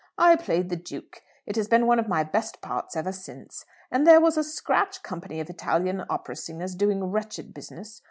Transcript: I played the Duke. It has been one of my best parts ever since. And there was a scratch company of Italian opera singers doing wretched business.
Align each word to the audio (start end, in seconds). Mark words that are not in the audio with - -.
I 0.17 0.35
played 0.35 0.69
the 0.69 0.75
Duke. 0.75 1.21
It 1.45 1.55
has 1.57 1.67
been 1.67 1.85
one 1.85 1.99
of 1.99 2.07
my 2.07 2.23
best 2.23 2.59
parts 2.59 2.95
ever 2.95 3.11
since. 3.11 3.65
And 3.91 4.07
there 4.07 4.19
was 4.19 4.35
a 4.35 4.43
scratch 4.43 5.03
company 5.03 5.39
of 5.39 5.47
Italian 5.47 6.05
opera 6.09 6.35
singers 6.35 6.73
doing 6.73 7.03
wretched 7.03 7.53
business. 7.53 7.99